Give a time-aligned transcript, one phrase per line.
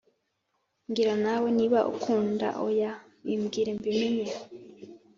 [0.87, 2.91] mbwira nawe niba unkunda oya
[3.25, 4.29] bimbwire mbimenye